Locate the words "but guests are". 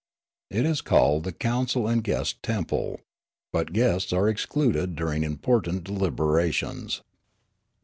3.53-4.27